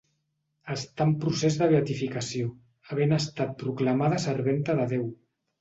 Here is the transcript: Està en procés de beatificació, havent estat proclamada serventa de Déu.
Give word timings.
Està 0.75 1.05
en 1.09 1.11
procés 1.25 1.57
de 1.59 1.67
beatificació, 1.73 2.49
havent 2.95 3.15
estat 3.21 3.55
proclamada 3.63 4.23
serventa 4.29 4.81
de 4.81 4.93
Déu. 4.97 5.07